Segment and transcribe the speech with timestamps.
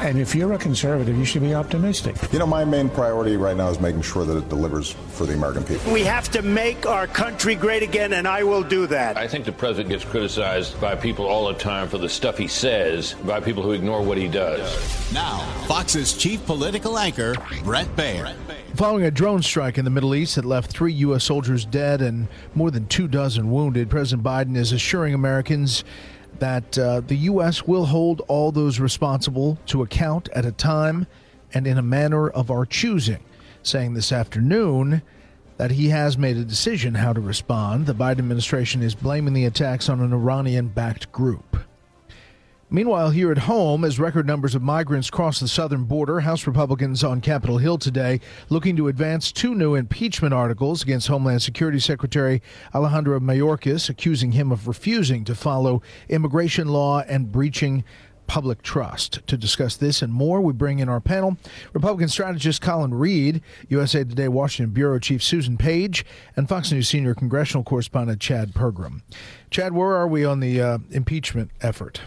[0.00, 2.16] And if you're a conservative, you should be optimistic.
[2.32, 5.34] You know, my main priority right now is making sure that it delivers for the
[5.34, 5.92] American people.
[5.92, 9.18] We have to make our country great again, and I will do that.
[9.18, 12.48] I think the president gets criticized by people all the time for the stuff he
[12.48, 15.12] says, by people who ignore what he does.
[15.12, 18.34] Now, Fox's chief political anchor, Bret Baier.
[18.76, 21.24] Following a drone strike in the Middle East that left three U.S.
[21.24, 25.84] soldiers dead and more than two dozen wounded, President Biden is assuring Americans
[26.40, 27.66] that uh, the U.S.
[27.66, 31.06] will hold all those responsible to account at a time
[31.54, 33.20] and in a manner of our choosing,
[33.62, 35.02] saying this afternoon
[35.56, 37.86] that he has made a decision how to respond.
[37.86, 41.49] The Biden administration is blaming the attacks on an Iranian backed group.
[42.72, 47.02] Meanwhile, here at home, as record numbers of migrants cross the southern border, House Republicans
[47.02, 52.40] on Capitol Hill today looking to advance two new impeachment articles against Homeland Security Secretary
[52.72, 57.82] Alejandro Mayorkas, accusing him of refusing to follow immigration law and breaching
[58.28, 59.26] public trust.
[59.26, 61.38] To discuss this and more, we bring in our panel
[61.72, 67.16] Republican strategist Colin Reed, USA Today Washington Bureau Chief Susan Page, and Fox News senior
[67.16, 69.02] congressional correspondent Chad Pergram.
[69.50, 72.02] Chad, where are we on the uh, impeachment effort?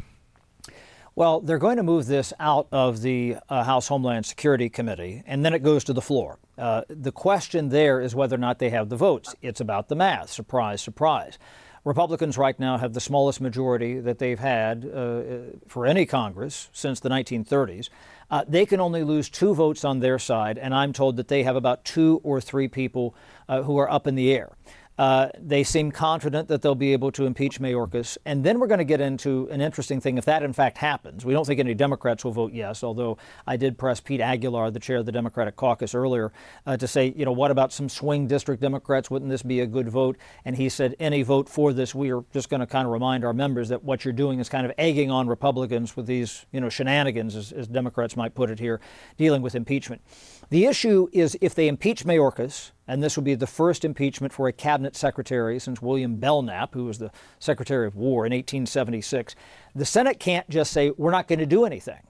[1.15, 5.45] Well, they're going to move this out of the uh, House Homeland Security Committee, and
[5.45, 6.39] then it goes to the floor.
[6.57, 9.35] Uh, the question there is whether or not they have the votes.
[9.39, 10.31] It's about the math.
[10.31, 11.37] Surprise, surprise.
[11.85, 15.21] Republicans right now have the smallest majority that they've had uh,
[15.67, 17.89] for any Congress since the 1930s.
[18.31, 21.43] Uh, they can only lose two votes on their side, and I'm told that they
[21.43, 23.13] have about two or three people
[23.47, 24.53] uh, who are up in the air.
[24.97, 28.17] Uh, they seem confident that they'll be able to impeach Mayorkas.
[28.25, 31.25] And then we're going to get into an interesting thing if that in fact happens.
[31.25, 33.17] We don't think any Democrats will vote yes, although
[33.47, 36.31] I did press Pete Aguilar, the chair of the Democratic caucus, earlier
[36.67, 39.09] uh, to say, you know, what about some swing district Democrats?
[39.09, 40.17] Wouldn't this be a good vote?
[40.45, 43.25] And he said, any vote for this, we are just going to kind of remind
[43.25, 46.61] our members that what you're doing is kind of egging on Republicans with these, you
[46.61, 48.79] know, shenanigans, as, as Democrats might put it here,
[49.17, 50.01] dealing with impeachment.
[50.49, 54.47] The issue is if they impeach Mayorkas, and this will be the first impeachment for
[54.47, 59.35] a cabinet secretary since William Belknap, who was the Secretary of War in 1876,
[59.73, 62.01] the Senate can't just say, we're not going to do anything.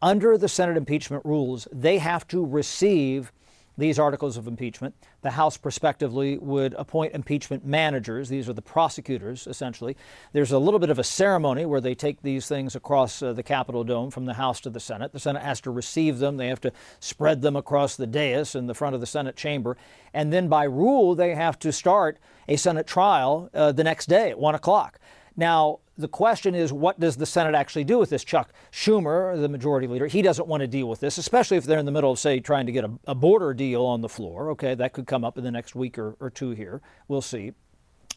[0.00, 3.32] Under the Senate impeachment rules, they have to receive
[3.76, 4.94] these articles of impeachment.
[5.22, 8.28] The House prospectively would appoint impeachment managers.
[8.28, 9.96] These are the prosecutors, essentially.
[10.32, 13.42] There's a little bit of a ceremony where they take these things across uh, the
[13.42, 15.12] Capitol dome from the House to the Senate.
[15.12, 16.36] The Senate has to receive them.
[16.36, 19.76] They have to spread them across the dais in the front of the Senate chamber.
[20.12, 22.18] And then by rule, they have to start
[22.48, 24.98] a Senate trial uh, the next day at 1 o'clock.
[25.36, 28.24] Now, the question is, what does the Senate actually do with this?
[28.24, 31.78] Chuck Schumer, the majority leader, he doesn't want to deal with this, especially if they're
[31.78, 34.50] in the middle of, say, trying to get a, a border deal on the floor.
[34.50, 36.80] Okay, that could come up in the next week or, or two here.
[37.08, 37.52] We'll see.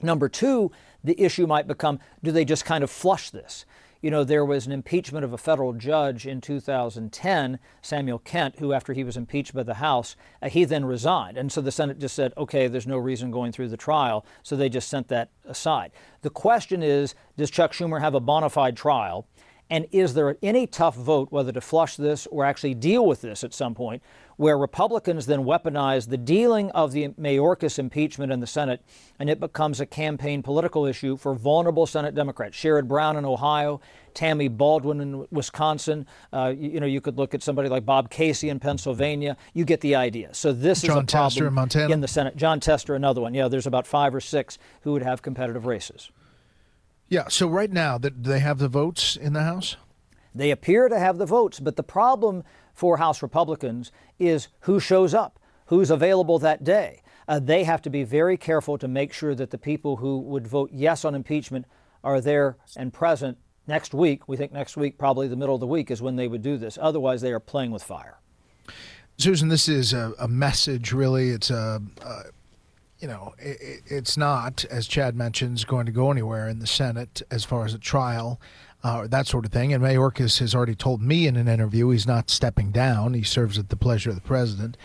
[0.01, 0.71] Number two,
[1.03, 3.65] the issue might become do they just kind of flush this?
[4.05, 8.71] You know, there was an impeachment of a federal judge in 2010, Samuel Kent, who,
[8.71, 11.39] after he was impeached by the House, uh, he then resigned.
[11.39, 14.23] And so the Senate just said, okay, there's no reason going through the trial.
[14.43, 15.91] So they just sent that aside.
[16.21, 19.27] The question is does Chuck Schumer have a bona fide trial?
[19.71, 23.43] And is there any tough vote whether to flush this or actually deal with this
[23.43, 24.03] at some point,
[24.37, 28.81] where Republicans then weaponize the dealing of the Mayorkas impeachment in the Senate,
[29.19, 32.57] and it becomes a campaign political issue for vulnerable Senate Democrats?
[32.57, 33.79] Sherrod Brown in Ohio,
[34.13, 36.05] Tammy Baldwin in Wisconsin.
[36.33, 39.37] Uh, you, you, know, you could look at somebody like Bob Casey in Pennsylvania.
[39.53, 40.33] You get the idea.
[40.33, 41.93] So this Jon is a problem Tester in, Montana.
[41.93, 42.35] in the Senate.
[42.35, 43.33] Jon Tester, another one.
[43.33, 46.11] Yeah, there's about five or six who would have competitive races.
[47.07, 47.27] Yeah.
[47.27, 49.77] So right now, that they have the votes in the House.
[50.33, 52.43] They appear to have the votes, but the problem
[52.75, 57.01] for House Republicans is who shows up, who's available that day.
[57.27, 60.47] Uh, they have to be very careful to make sure that the people who would
[60.47, 61.65] vote yes on impeachment
[62.03, 64.27] are there and present next week.
[64.27, 66.57] We think next week, probably the middle of the week, is when they would do
[66.57, 66.77] this.
[66.79, 68.19] Otherwise, they are playing with fire.
[69.17, 71.29] Susan, this is a, a message, really.
[71.29, 72.23] It's a, a
[72.99, 77.21] you know, it, it's not, as Chad mentions, going to go anywhere in the Senate
[77.31, 78.39] as far as a trial,
[78.85, 79.73] uh, that sort of thing.
[79.73, 83.15] And Mayorkas has already told me in an interview he's not stepping down.
[83.15, 84.77] He serves at the pleasure of the president.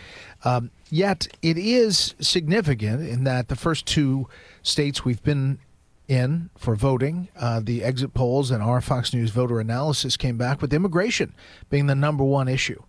[0.43, 4.27] Um, yet it is significant in that the first two
[4.63, 5.59] states we've been
[6.07, 10.63] in for voting, uh, the exit polls and our Fox News voter analysis came back
[10.63, 11.35] with immigration
[11.69, 12.81] being the number one issue.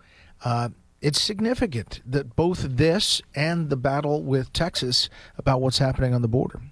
[0.43, 0.71] Uh,
[1.03, 6.29] it's significant that both this and the battle with Texas about what's happening on the
[6.29, 6.63] border.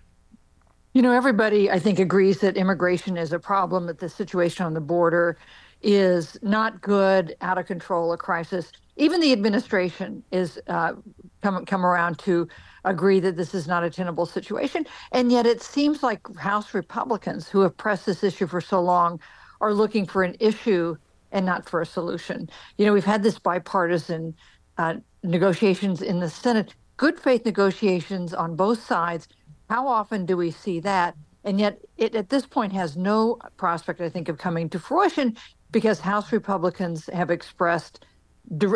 [0.93, 4.75] You know, everybody, I think, agrees that immigration is a problem, that the situation on
[4.75, 5.39] the border
[5.83, 8.73] is not good, out of control, a crisis.
[8.97, 10.95] Even the administration is uh,
[11.43, 12.49] come come around to
[12.85, 14.85] agree that this is not a tenable situation.
[15.13, 19.21] And yet, it seems like House Republicans who have pressed this issue for so long
[19.61, 20.97] are looking for an issue
[21.31, 22.51] and not for a solution.
[22.79, 24.35] You know, we've had this bipartisan
[24.77, 29.29] uh, negotiations in the Senate, good faith negotiations on both sides.
[29.71, 31.15] How often do we see that?
[31.45, 35.37] And yet, it at this point has no prospect, I think, of coming to fruition
[35.71, 38.05] because House Republicans have expressed,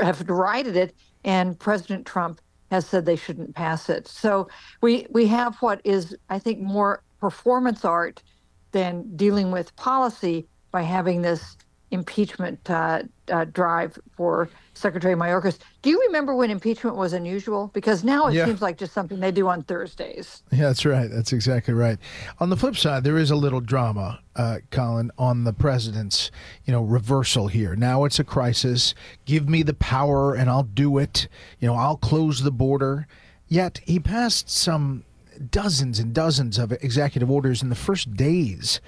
[0.01, 0.95] have derided it,
[1.25, 4.07] and President Trump has said they shouldn't pass it.
[4.07, 4.49] So
[4.83, 8.23] we we have what is, I think, more performance art
[8.71, 11.57] than dealing with policy by having this
[11.91, 13.03] impeachment uh,
[13.33, 15.59] uh, drive for Secretary Mayorkas.
[15.83, 17.71] Do you remember when impeachment was unusual?
[17.73, 18.45] Because now it yeah.
[18.45, 20.43] seems like just something they do on Thursdays.
[20.53, 21.11] Yeah, that's right.
[21.11, 21.99] That's exactly right.
[22.41, 26.31] On the flip side, there is a little drama, uh, Colin, on the president's
[26.65, 27.77] you know reversal here.
[27.77, 28.95] Now it's a crisis.
[29.25, 31.29] Give me the power, and I'll do it.
[31.61, 33.07] You know, I'll close the border.
[33.49, 35.05] Yet he passed some
[35.51, 38.81] dozens and dozens of executive orders in the first days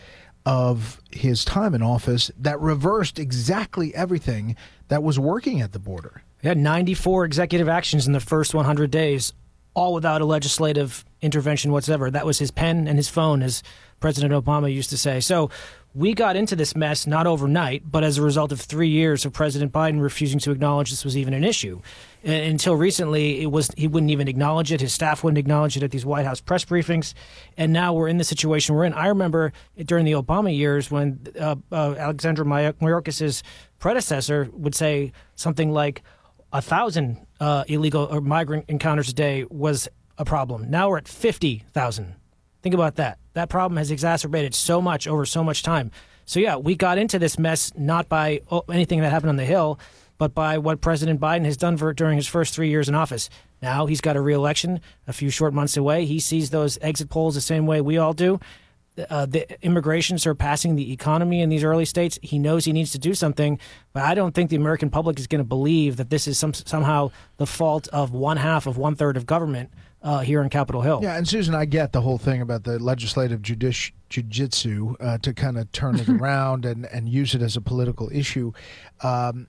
[0.46, 4.56] of his time in office that reversed exactly everything
[4.88, 6.22] that was working at the border.
[6.40, 9.32] He had 94 executive actions in the first 100 days,
[9.74, 12.10] all without a legislative intervention whatsoever.
[12.10, 13.64] That was his pen and his phone, as
[13.98, 15.18] President Obama used to say.
[15.18, 15.50] So
[15.96, 19.32] we got into this mess not overnight, but as a result of three years of
[19.32, 21.80] President Biden refusing to acknowledge this was even an issue.
[22.22, 24.82] Until recently, it was he wouldn't even acknowledge it.
[24.82, 27.14] His staff wouldn't acknowledge it at these White House press briefings,
[27.56, 28.92] and now we're in the situation we're in.
[28.92, 33.42] I remember during the Obama years when uh, uh, Alexandra Mayorkas's
[33.78, 36.02] predecessor would say something like
[36.52, 39.88] a thousand uh, illegal or migrant encounters a day was
[40.18, 40.70] a problem.
[40.70, 42.16] Now we're at fifty thousand.
[42.66, 43.20] Think about that.
[43.34, 45.92] That problem has exacerbated so much over so much time.
[46.24, 49.44] So, yeah, we got into this mess not by oh, anything that happened on the
[49.44, 49.78] Hill,
[50.18, 53.30] but by what President Biden has done for during his first three years in office.
[53.62, 56.06] Now he's got a reelection a few short months away.
[56.06, 58.40] He sees those exit polls the same way we all do.
[59.10, 62.18] Uh, the immigration surpassing the economy in these early states.
[62.20, 63.60] He knows he needs to do something,
[63.92, 66.52] but I don't think the American public is going to believe that this is some,
[66.52, 69.70] somehow the fault of one half of one third of government
[70.06, 71.00] uh, here on Capitol Hill.
[71.02, 75.34] Yeah, and Susan, I get the whole thing about the legislative judici- jujitsu uh, to
[75.34, 78.52] kind of turn it around and, and use it as a political issue.
[79.02, 79.48] Um,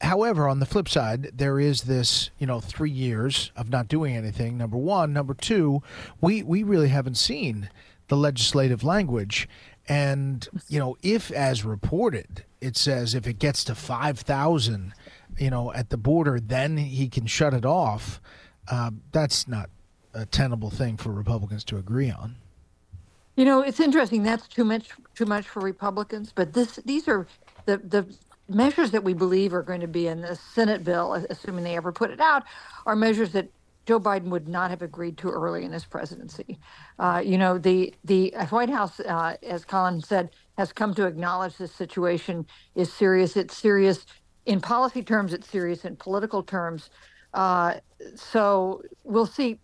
[0.00, 4.16] however, on the flip side, there is this, you know, three years of not doing
[4.16, 4.56] anything.
[4.56, 5.82] Number one, number two,
[6.20, 7.68] we we really haven't seen
[8.06, 9.48] the legislative language.
[9.88, 14.94] And you know, if as reported, it says if it gets to five thousand,
[15.36, 18.20] you know, at the border, then he can shut it off.
[18.68, 19.70] Uh, that's not
[20.16, 22.36] a tenable thing for Republicans to agree on.
[23.36, 24.22] You know, it's interesting.
[24.22, 27.26] That's too much too much for Republicans, but this these are
[27.66, 28.06] the the
[28.48, 31.92] measures that we believe are going to be in the Senate bill, assuming they ever
[31.92, 32.44] put it out,
[32.86, 33.48] are measures that
[33.84, 36.58] Joe Biden would not have agreed to early in his presidency.
[36.98, 41.56] Uh, you know, the the White House, uh, as Colin said, has come to acknowledge
[41.56, 43.36] this situation is serious.
[43.36, 44.06] It's serious
[44.46, 45.34] in policy terms.
[45.34, 46.90] It's serious in political terms.
[47.34, 47.74] Uh,
[48.14, 49.58] so we'll see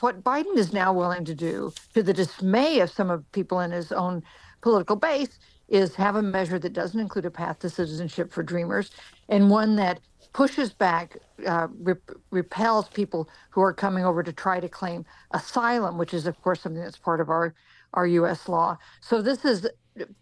[0.00, 3.72] what Biden is now willing to do, to the dismay of some of people in
[3.72, 4.22] his own
[4.62, 5.38] political base,
[5.68, 8.90] is have a measure that doesn't include a path to citizenship for dreamers
[9.28, 10.00] and one that
[10.34, 15.98] pushes back, uh, rep- repels people who are coming over to try to claim asylum,
[15.98, 17.54] which is, of course, something that's part of our,
[17.94, 18.48] our U.S.
[18.48, 18.78] law.
[19.02, 19.66] So this is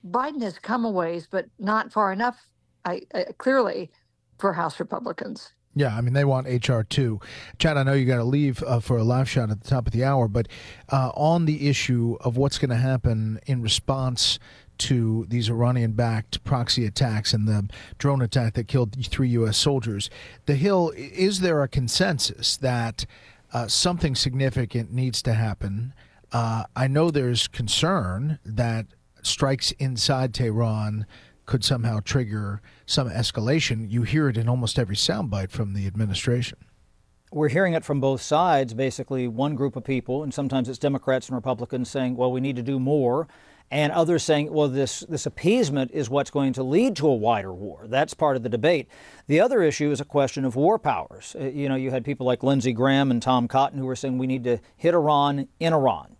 [0.08, 2.48] Biden has come a ways, but not far enough,
[2.84, 3.90] I, I clearly,
[4.38, 5.52] for House Republicans.
[5.78, 7.20] Yeah, I mean they want HR two.
[7.60, 9.86] Chad, I know you got to leave uh, for a live shot at the top
[9.86, 10.48] of the hour, but
[10.88, 14.40] uh, on the issue of what's going to happen in response
[14.78, 19.56] to these Iranian-backed proxy attacks and the drone attack that killed three U.S.
[19.56, 20.10] soldiers,
[20.46, 23.06] the Hill is there a consensus that
[23.52, 25.94] uh, something significant needs to happen?
[26.32, 28.86] Uh, I know there's concern that
[29.22, 31.06] strikes inside Tehran
[31.48, 33.90] could somehow trigger some escalation.
[33.90, 36.58] You hear it in almost every soundbite from the administration.
[37.32, 38.74] We're hearing it from both sides.
[38.74, 42.56] Basically, one group of people, and sometimes it's Democrats and Republicans, saying, well, we need
[42.56, 43.28] to do more.
[43.70, 47.52] And others saying, well, this, this appeasement is what's going to lead to a wider
[47.52, 47.86] war.
[47.86, 48.88] That's part of the debate.
[49.26, 51.34] The other issue is a question of war powers.
[51.38, 54.16] Uh, you know, you had people like Lindsey Graham and Tom Cotton who were saying
[54.16, 56.17] we need to hit Iran in Iran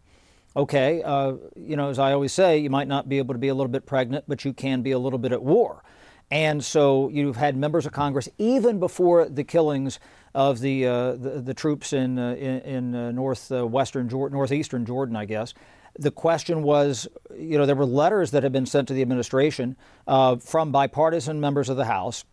[0.58, 3.48] okay, uh, you know, as I always say, you might not be able to be
[3.48, 5.84] a little bit pregnant, but you can be a little bit at war.
[6.30, 9.98] And so you've had members of Congress, even before the killings
[10.34, 15.16] of the uh, the, the, troops in uh, in, in uh, northwestern Jordan, northeastern Jordan,
[15.16, 15.54] I guess.
[15.98, 19.74] The question was, you know, there were letters that had been sent to the administration
[20.06, 22.24] uh, from bipartisan members of the House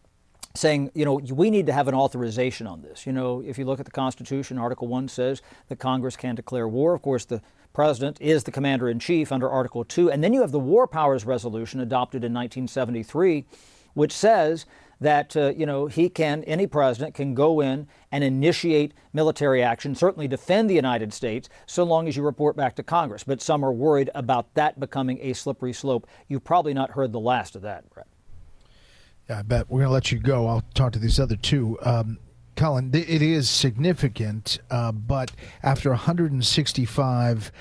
[0.55, 3.05] saying, you know, we need to have an authorization on this.
[3.05, 6.67] You know, if you look at the Constitution, Article 1 says that Congress can declare
[6.67, 6.93] war.
[6.93, 7.41] Of course, the
[7.75, 10.09] president is the commander in chief under Article 2.
[10.09, 13.45] And then you have the War Powers Resolution adopted in 1973,
[13.93, 14.65] which says
[15.01, 19.93] that, uh, you know, he can, any president can go in and initiate military action,
[19.93, 23.25] certainly defend the United States, so long as you report back to Congress.
[23.25, 26.07] But some are worried about that becoming a slippery slope.
[26.29, 28.07] You've probably not heard the last of that, Bret.
[29.29, 29.69] Yeah, I bet.
[29.69, 30.47] We're to let you go.
[30.47, 31.77] I'll talk to these other two.
[31.81, 32.19] Um,
[32.55, 35.31] Colin, it is significant, uh, but
[35.61, 37.51] after 165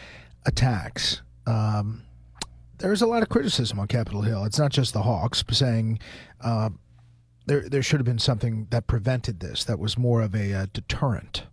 [0.46, 2.02] attacks, um,
[2.78, 4.44] there's a lot of criticism on Capitol Hill.
[4.44, 5.98] It's not just the Hawks saying
[6.40, 6.70] uh,
[7.46, 9.64] there there should have been something that prevented this.
[9.64, 11.44] That was more of a uh, deterrent.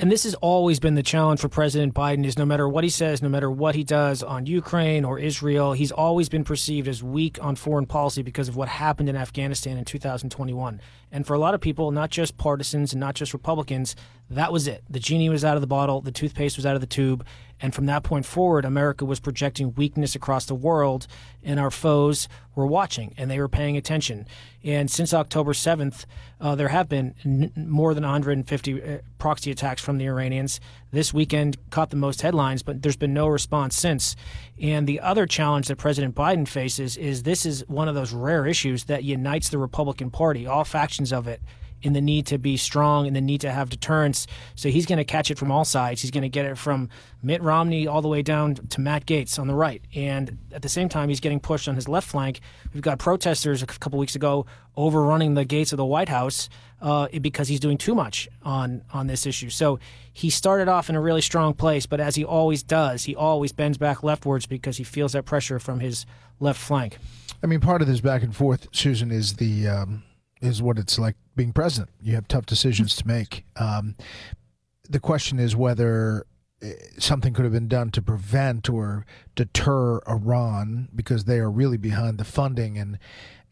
[0.00, 2.88] And this has always been the challenge for President Biden is no matter what he
[2.88, 7.02] says, no matter what he does on Ukraine or Israel, he's always been perceived as
[7.02, 10.80] weak on foreign policy because of what happened in Afghanistan in 2021.
[11.12, 13.94] And for a lot of people, not just partisans and not just Republicans,
[14.30, 14.84] that was it.
[14.88, 17.26] The genie was out of the bottle, the toothpaste was out of the tube,
[17.62, 21.06] and from that point forward, America was projecting weakness across the world,
[21.42, 24.26] and our foes were watching and they were paying attention.
[24.62, 26.04] And since October 7th,
[26.40, 30.60] uh, there have been n- more than 150 uh, proxy attacks from the Iranians.
[30.90, 34.16] This weekend caught the most headlines, but there's been no response since.
[34.60, 38.46] And the other challenge that President Biden faces is this is one of those rare
[38.46, 41.40] issues that unites the Republican Party, all factions of it
[41.82, 44.26] in the need to be strong and the need to have deterrence.
[44.54, 46.02] So he's going to catch it from all sides.
[46.02, 46.88] He's going to get it from
[47.22, 49.82] Mitt Romney all the way down to Matt Gaetz on the right.
[49.94, 52.40] And at the same time, he's getting pushed on his left flank.
[52.74, 54.46] We've got protesters a couple weeks ago
[54.76, 56.48] overrunning the gates of the White House
[56.80, 59.50] uh, because he's doing too much on, on this issue.
[59.50, 59.78] So
[60.12, 63.52] he started off in a really strong place, but as he always does, he always
[63.52, 66.06] bends back leftwards because he feels that pressure from his
[66.38, 66.98] left flank.
[67.42, 69.68] I mean, part of this back and forth, Susan, is the.
[69.68, 70.02] Um
[70.40, 71.88] is what it's like being president.
[72.02, 73.46] You have tough decisions to make.
[73.56, 73.96] Um,
[74.86, 76.26] the question is whether
[76.60, 81.78] eh, something could have been done to prevent or deter Iran because they are really
[81.78, 82.98] behind the funding and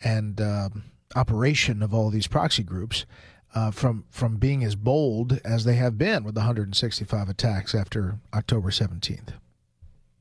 [0.05, 0.85] and um,
[1.17, 3.07] operation of all these proxy groups
[3.55, 8.19] uh, from from being as bold as they have been with the 165 attacks after
[8.35, 9.31] October 17th.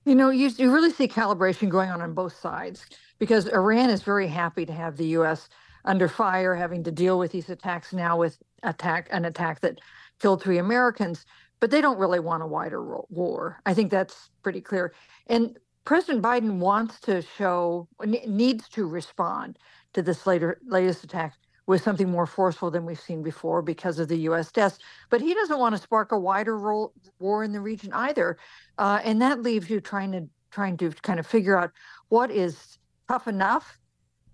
[0.06, 2.86] You know, you, you really see calibration going on on both sides
[3.20, 5.50] because Iran is very happy to have the U.S
[5.88, 9.80] under fire, having to deal with these attacks now with attack an attack that
[10.22, 11.26] killed three Americans.
[11.62, 13.62] But they don't really want a wider war.
[13.66, 14.94] I think that's pretty clear.
[15.28, 19.60] And President Biden wants to show needs to respond
[19.94, 21.36] to this later latest attack
[21.68, 24.52] with something more forceful than we've seen before because of the U.S.
[24.52, 24.80] deaths.
[25.12, 28.38] But he doesn't want to spark a wider role, war in the region either,
[28.80, 31.72] uh, and that leaves you trying to trying to kind of figure out
[32.10, 32.80] what is
[33.10, 33.78] tough enough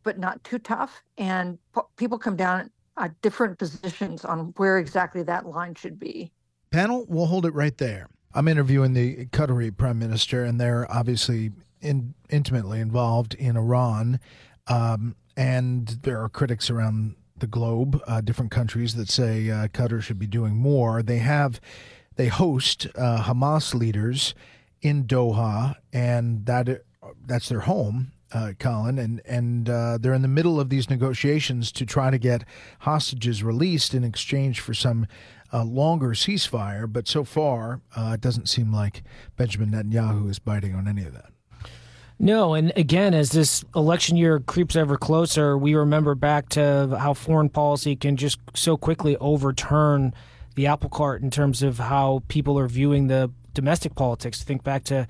[0.04, 1.04] but not too tough.
[1.18, 1.58] And
[1.98, 6.32] people come down at different positions on where exactly that line should be.
[6.72, 8.08] Panel, we'll hold it right there.
[8.34, 14.20] I'm interviewing the Qatari prime minister, and they're obviously in, intimately involved in Iran.
[14.68, 20.02] Um, and there are critics around the globe, uh, different countries that say uh, Qatar
[20.02, 21.04] should be doing more.
[21.04, 21.60] They have,
[22.16, 24.34] they host uh, Hamas leaders
[24.82, 26.84] in Doha, and that
[27.26, 31.72] that's their home uh, Colin, and and uh, they're in the middle of these negotiations
[31.74, 32.44] to try to get
[32.80, 35.08] hostages released in exchange for some
[35.52, 36.92] uh, longer ceasefire.
[36.92, 39.04] But so far, uh, it doesn't seem like
[39.38, 41.30] Benjamin Netanyahu is biting on any of that.
[42.20, 47.14] No, and again, as this election year creeps ever closer, we remember back to how
[47.14, 50.14] foreign policy can just so quickly overturn
[50.56, 54.44] the apple cart in terms of how people are viewing the domestic politics.
[54.44, 55.08] Think back to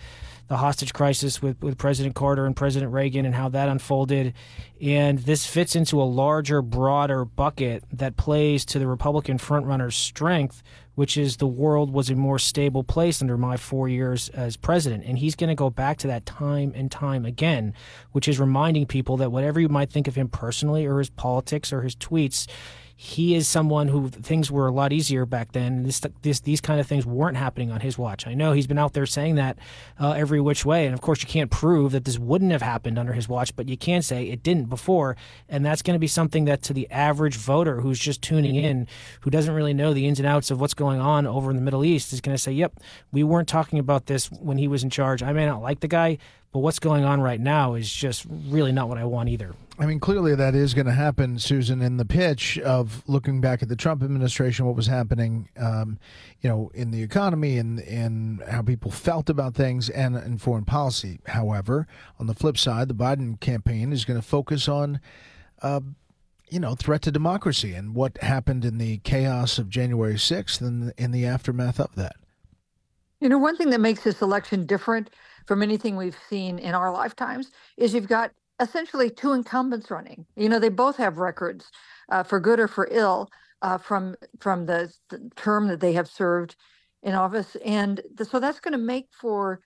[0.48, 4.34] the hostage crisis with, with President Carter and President Reagan and how that unfolded.
[4.82, 10.62] And this fits into a larger, broader bucket that plays to the Republican frontrunner's strength,
[10.96, 15.06] which is the world was a more stable place under my four years as president.
[15.06, 17.74] And he's going to go back to that time and time again,
[18.12, 21.72] which is reminding people that whatever you might think of him personally or his politics
[21.72, 22.48] or his tweets,
[22.96, 25.84] he is someone who things were a lot easier back then.
[25.84, 28.28] This, this, these kind of things weren't happening on his watch.
[28.28, 29.58] I know he's been out there saying that
[30.00, 33.00] uh, every which way, and of course you can't prove that this wouldn't have happened
[33.00, 35.16] under his watch, but you can say it didn't before,
[35.50, 38.88] and that's going to be something that to the average voter who's just tuning in,
[39.22, 41.64] who doesn't really know the ins and outs of what's going on over in the
[41.64, 42.80] Middle East, is going to say, "Yep,
[43.12, 45.24] we weren't talking about this when he was in charge.
[45.24, 46.20] I may not like the guy,
[46.54, 49.54] but what's going on right now is just really not what I want either.
[49.80, 53.64] I mean, clearly that is going to happen, Susan, in the pitch of looking back
[53.64, 55.98] at the Trump administration, what was happening, um,
[56.42, 60.64] you know, in the economy and, and how people felt about things and in foreign
[60.64, 61.20] policy.
[61.26, 61.88] However,
[62.20, 65.02] on the flip side, the Biden campaign is going to focus on
[65.64, 65.80] uh,
[66.50, 70.94] you know, threat to democracy and what happened in the chaos of January 6th and
[71.00, 72.16] in the aftermath of that.
[73.20, 75.10] You know, one thing that makes this election different
[75.46, 80.26] from anything we've seen in our lifetimes is you've got essentially two incumbents running.
[80.36, 81.72] You know, they both have records
[82.10, 83.30] uh, for good or for ill
[83.62, 86.56] uh, from from the, the, term that they have served
[87.02, 89.62] in office, and the, so that's going to make for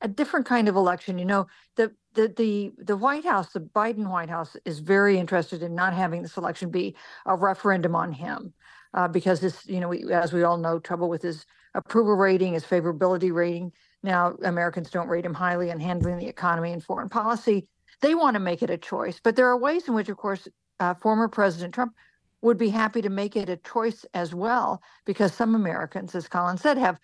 [0.00, 1.18] a different kind of election.
[1.18, 1.46] You know,
[1.76, 5.94] the the the the White House, the Biden White House, is very interested in not
[5.94, 6.94] having this election be
[7.26, 8.54] a referendum on him,
[8.94, 11.44] uh, because this, you know, we, as we all know, trouble with his
[11.74, 13.72] approval rating, his favorability rating.
[14.02, 17.66] Now Americans don't rate him highly in handling the economy and foreign policy.
[18.00, 20.48] They want to make it a choice, but there are ways in which, of course,
[20.78, 21.94] uh, former President Trump
[22.42, 26.56] would be happy to make it a choice as well, because some Americans, as Colin
[26.56, 26.98] said, have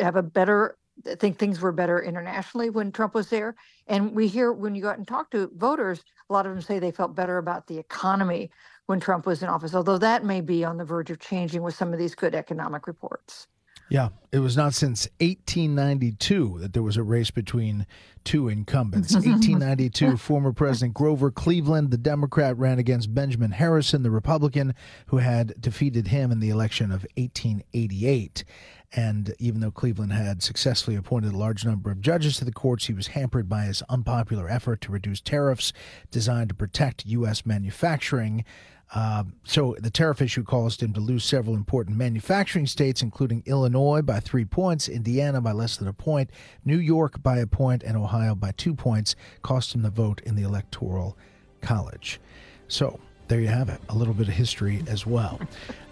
[0.00, 0.76] have a better
[1.18, 3.54] think things were better internationally when Trump was there.
[3.86, 6.60] And we hear when you go out and talk to voters, a lot of them
[6.60, 8.50] say they felt better about the economy
[8.86, 11.74] when Trump was in office, although that may be on the verge of changing with
[11.74, 13.46] some of these good economic reports.
[13.90, 17.86] Yeah, it was not since 1892 that there was a race between
[18.22, 19.12] two incumbents.
[19.14, 24.74] 1892, former President Grover Cleveland, the Democrat, ran against Benjamin Harrison, the Republican,
[25.06, 28.44] who had defeated him in the election of 1888.
[28.92, 32.86] And even though Cleveland had successfully appointed a large number of judges to the courts,
[32.86, 35.72] he was hampered by his unpopular effort to reduce tariffs
[36.10, 37.44] designed to protect U.S.
[37.44, 38.44] manufacturing.
[38.92, 44.02] Uh, so the tariff issue caused him to lose several important manufacturing states, including Illinois
[44.02, 46.30] by three points, Indiana by less than a point,
[46.64, 50.34] New York by a point, and Ohio by two points, cost him the vote in
[50.34, 51.16] the Electoral
[51.60, 52.20] College.
[52.66, 55.40] So there you have it, a little bit of history as well.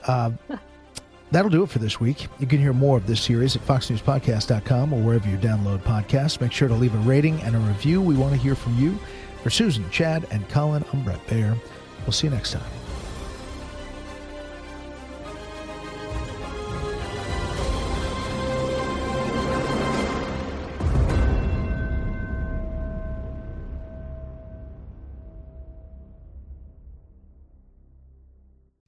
[0.05, 0.33] Uh,
[1.31, 2.27] That'll do it for this week.
[2.39, 6.41] You can hear more of this series at foxnewspodcast.com or wherever you download podcasts.
[6.41, 8.01] Make sure to leave a rating and a review.
[8.01, 8.99] We want to hear from you.
[9.43, 11.57] For Susan, Chad, and Colin, I'm Bret Baier.
[12.01, 12.88] We'll see you next time.